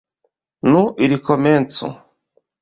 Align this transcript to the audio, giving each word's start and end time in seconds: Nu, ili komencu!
Nu, 0.69 0.81
ili 1.09 1.19
komencu! 1.27 1.91